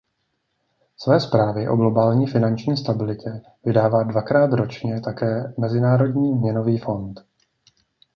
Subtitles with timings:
[0.97, 7.19] Své zprávy o globální finanční stabilitě vydává dvakrát ročně také Mezinárodní měnový fond.